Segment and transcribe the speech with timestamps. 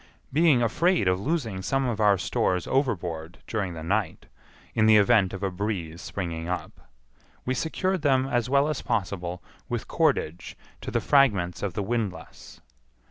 [0.33, 4.25] Being afraid of losing some of our stores overboard during the night,
[4.73, 6.89] in the event of a breeze springing up,
[7.45, 12.61] we secured them as well as possible with cordage to the fragments of the windlass.